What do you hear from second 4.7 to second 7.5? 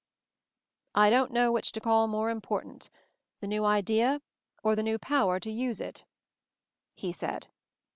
the new power to use it," he said.